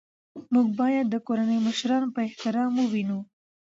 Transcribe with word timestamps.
موږ 0.53 0.67
باید 0.79 1.05
د 1.09 1.15
کورنۍ 1.27 1.59
مشران 1.67 2.03
په 2.15 2.19
احترام 2.27 2.71
ووینو 2.77 3.19